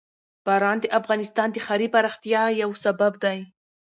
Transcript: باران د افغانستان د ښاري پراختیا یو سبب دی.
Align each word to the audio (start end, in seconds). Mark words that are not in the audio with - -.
باران 0.45 0.77
د 0.81 0.85
افغانستان 0.99 1.47
د 1.51 1.57
ښاري 1.65 1.87
پراختیا 1.95 2.41
یو 2.61 2.69
سبب 2.83 3.13
دی. 3.23 3.39